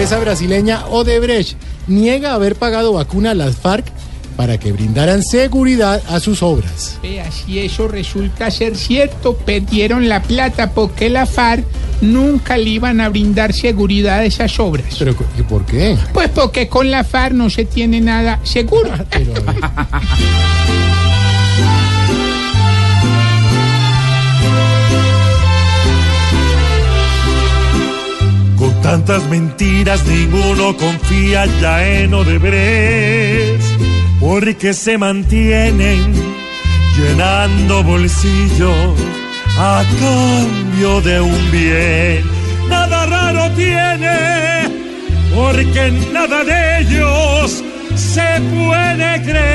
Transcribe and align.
empresa 0.00 0.18
brasileña 0.18 0.86
Odebrecht 0.86 1.58
niega 1.86 2.32
haber 2.32 2.56
pagado 2.56 2.94
vacuna 2.94 3.32
a 3.32 3.34
las 3.34 3.56
FARC 3.56 3.84
para 4.34 4.58
que 4.58 4.72
brindaran 4.72 5.22
seguridad 5.22 6.02
a 6.08 6.20
sus 6.20 6.42
obras. 6.42 6.98
Vea, 7.02 7.30
si 7.30 7.58
eso 7.58 7.86
resulta 7.86 8.50
ser 8.50 8.78
cierto, 8.78 9.36
perdieron 9.36 10.08
la 10.08 10.22
plata 10.22 10.70
porque 10.70 11.10
la 11.10 11.26
FARC 11.26 11.66
nunca 12.00 12.56
le 12.56 12.70
iban 12.70 13.02
a 13.02 13.10
brindar 13.10 13.52
seguridad 13.52 14.20
a 14.20 14.24
esas 14.24 14.58
obras. 14.58 14.96
¿Pero 14.98 15.14
¿y 15.38 15.42
por 15.42 15.66
qué? 15.66 15.98
Pues 16.14 16.30
porque 16.30 16.66
con 16.66 16.90
la 16.90 17.04
FARC 17.04 17.34
no 17.34 17.50
se 17.50 17.66
tiene 17.66 18.00
nada 18.00 18.40
seguro. 18.42 18.90
Pero, 19.10 19.34
mentiras 29.18 30.06
ninguno 30.06 30.76
confía 30.76 31.46
ya 31.60 31.84
en 31.84 32.14
Odebrecht, 32.14 33.62
porque 34.20 34.72
se 34.72 34.98
mantienen 34.98 36.14
llenando 36.96 37.82
bolsillos 37.82 38.94
a 39.58 39.82
cambio 39.98 41.00
de 41.00 41.20
un 41.20 41.50
bien. 41.50 42.22
Nada 42.68 43.06
raro 43.06 43.50
tiene, 43.56 44.68
porque 45.34 45.90
nada 46.12 46.44
de 46.44 46.80
ellos 46.80 47.64
se 47.96 48.40
puede 48.54 49.22
creer. 49.22 49.49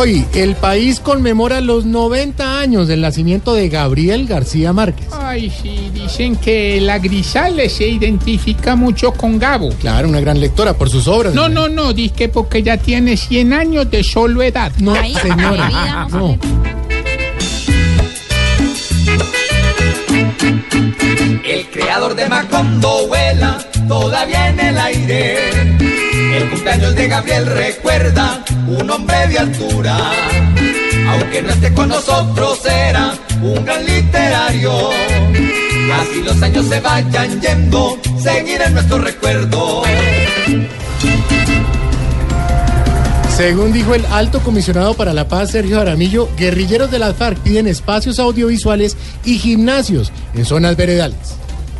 Hoy 0.00 0.24
el 0.32 0.54
país 0.56 0.98
conmemora 0.98 1.60
los 1.60 1.84
90 1.84 2.58
años 2.58 2.88
del 2.88 3.02
nacimiento 3.02 3.52
de 3.52 3.68
Gabriel 3.68 4.26
García 4.26 4.72
Márquez. 4.72 5.06
Ay, 5.12 5.50
sí, 5.50 5.90
dicen 5.92 6.36
que 6.36 6.80
la 6.80 6.98
Grisales 6.98 7.74
se 7.74 7.86
identifica 7.86 8.76
mucho 8.76 9.12
con 9.12 9.38
Gabo. 9.38 9.68
Claro, 9.78 10.08
una 10.08 10.20
gran 10.20 10.40
lectora 10.40 10.72
por 10.72 10.88
sus 10.88 11.06
obras. 11.06 11.34
No, 11.34 11.50
no, 11.50 11.68
no, 11.68 11.92
dice 11.92 12.14
que 12.14 12.28
porque 12.30 12.62
ya 12.62 12.78
tiene 12.78 13.18
100 13.18 13.52
años 13.52 13.90
de 13.90 14.02
solo 14.02 14.42
edad. 14.42 14.72
No, 14.78 14.94
señora. 15.20 15.68
vida, 15.68 16.06
No. 16.10 16.38
El 21.44 21.66
creador 21.70 22.14
de 22.14 22.26
Macondo 22.26 23.06
vuela 23.06 23.58
todavía 23.86 24.48
en 24.48 24.60
el 24.60 24.78
aire. 24.78 25.59
Cumpleaños 26.70 26.94
de 26.94 27.08
Gabriel 27.08 27.46
recuerda 27.46 28.44
un 28.68 28.88
hombre 28.88 29.26
de 29.26 29.38
altura. 29.40 30.12
Aunque 31.08 31.42
no 31.42 31.50
esté 31.50 31.74
con 31.74 31.88
nosotros, 31.88 32.60
era 32.64 33.18
un 33.42 33.64
gran 33.64 33.84
literario. 33.84 34.90
Así 35.92 36.22
los 36.22 36.40
años 36.40 36.66
se 36.66 36.80
vayan 36.80 37.40
yendo, 37.40 37.98
seguir 38.22 38.62
en 38.62 38.74
nuestro 38.74 38.98
recuerdo. 38.98 39.82
Según 43.36 43.72
dijo 43.72 43.96
el 43.96 44.06
alto 44.06 44.38
comisionado 44.38 44.94
para 44.94 45.12
la 45.12 45.26
paz, 45.26 45.50
Sergio 45.50 45.78
Jaramillo, 45.78 46.28
guerrilleros 46.36 46.92
de 46.92 47.00
las 47.00 47.16
FARC 47.16 47.38
piden 47.40 47.66
espacios 47.66 48.20
audiovisuales 48.20 48.96
y 49.24 49.38
gimnasios 49.38 50.12
en 50.34 50.44
zonas 50.44 50.76
veredales. 50.76 51.34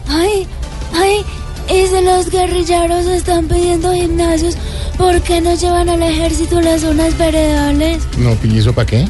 Ay, 0.08 0.48
ay, 0.92 1.24
y 1.68 1.86
si 1.86 2.05
los 2.05 2.28
guerrilleros 2.28 3.06
están 3.06 3.46
pidiendo 3.46 3.92
gimnasios, 3.92 4.56
¿por 5.01 5.23
qué 5.23 5.41
no 5.41 5.55
llevan 5.55 5.89
al 5.89 6.03
ejército 6.03 6.59
a 6.59 6.62
las 6.62 6.83
zonas 6.83 7.17
veredales? 7.17 8.03
No, 8.19 8.37
¿y 8.45 8.59
eso 8.59 8.75
para 8.75 8.87
qué? 8.87 9.09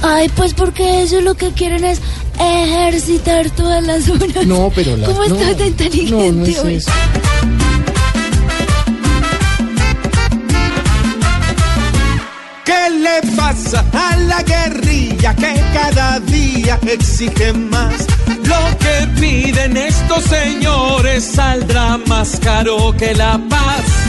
Ay, 0.00 0.30
pues 0.30 0.54
porque 0.54 1.02
ellos 1.02 1.22
lo 1.22 1.34
que 1.34 1.50
quieren 1.52 1.84
es 1.84 2.00
ejercitar 2.40 3.50
todas 3.50 3.84
las 3.84 4.04
zonas. 4.04 4.46
No, 4.46 4.72
pero 4.74 4.96
las... 4.96 5.10
¿Cómo 5.10 5.26
no, 5.26 5.34
estás 5.36 5.58
de 5.58 5.66
inteligente 5.66 6.32
No, 6.32 6.32
no 6.32 6.46
es 6.46 6.58
hoy? 6.60 6.74
eso. 6.76 6.90
¿Qué 12.64 12.90
le 12.90 13.36
pasa 13.36 13.84
a 13.92 14.16
la 14.16 14.42
guerrilla 14.42 15.34
que 15.34 15.62
cada 15.74 16.20
día 16.20 16.78
exige 16.86 17.52
más? 17.52 18.06
Lo 18.44 18.78
que 18.78 19.20
piden 19.20 19.76
estos 19.76 20.24
señores 20.24 21.24
saldrá 21.24 21.98
más 22.06 22.40
caro 22.40 22.94
que 22.96 23.14
la 23.14 23.38
paz. 23.50 24.07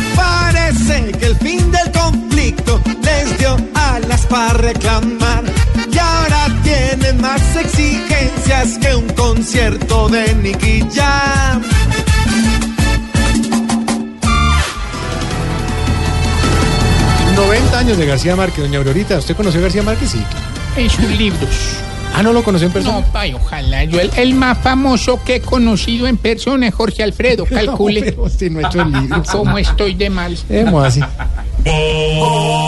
Parece 0.70 1.12
que 1.14 1.26
el 1.26 1.36
fin 1.38 1.72
del 1.72 1.92
conflicto 1.92 2.80
les 3.02 3.40
dio 3.40 3.58
alas 3.74 4.24
para 4.28 4.54
reclamar. 4.54 5.44
Y 5.92 5.98
ahora 5.98 6.46
tienen 6.62 7.20
más 7.20 7.42
exigencias 7.56 8.78
que 8.78 8.94
un 8.94 9.08
concierto 9.16 10.10
de 10.10 10.36
Nicky 10.36 10.86
Jam. 10.94 11.64
Sí. 11.64 13.50
90 17.36 17.80
años 17.80 17.98
de 17.98 18.06
García 18.06 18.36
Márquez, 18.36 18.60
doña 18.66 18.78
Aurorita. 18.78 19.18
¿Usted 19.18 19.36
conoció 19.36 19.62
a 19.62 19.64
García 19.64 19.82
Márquez? 19.82 20.12
Sí. 20.12 20.24
En 20.78 20.88
sus 20.88 21.10
libros. 21.18 21.89
Ah, 22.16 22.24
¿no 22.24 22.34
lo 22.34 22.44
conoció 22.44 22.68
en 22.68 22.74
persona? 22.74 23.00
No, 23.00 23.06
ay, 23.14 23.34
ojalá. 23.34 23.84
Yo, 23.86 24.00
el, 24.00 24.10
el 24.18 24.34
más 24.34 24.58
famoso 24.58 25.24
que 25.24 25.36
he 25.36 25.42
conocido 25.42 26.08
en 26.08 26.18
persona 26.18 26.68
es 26.68 26.74
Jorge 26.74 27.04
Alfredo. 27.04 27.46
Calcule 27.50 28.02
No, 28.02 28.06
pero 28.06 28.24
usted 28.24 28.52
no 28.52 28.60
ha 28.60 28.68
hecho 28.68 28.82
el 28.82 28.92
libro. 28.92 29.24
cómo 29.32 29.58
estoy 29.58 29.94
de 29.94 30.10
mal. 30.10 30.38
Vemos 30.50 30.86
así. 30.86 31.02
Oh, 31.66 32.59